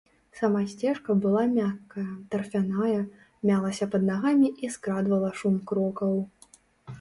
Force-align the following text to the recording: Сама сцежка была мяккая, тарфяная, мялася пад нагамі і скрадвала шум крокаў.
Сама 0.37 0.61
сцежка 0.69 1.15
была 1.25 1.43
мяккая, 1.57 2.05
тарфяная, 2.31 2.95
мялася 3.51 3.89
пад 3.93 4.09
нагамі 4.09 4.49
і 4.67 4.71
скрадвала 4.79 5.31
шум 5.43 5.61
крокаў. 5.73 6.19